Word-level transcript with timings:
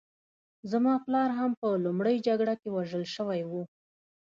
زما 0.71 0.93
پلار 1.05 1.29
هم 1.39 1.51
په 1.61 1.67
لومړۍ 1.85 2.15
جګړه 2.27 2.53
کې 2.61 2.67
وژل 2.75 3.03
شوی 3.15 3.41
و 3.45 3.51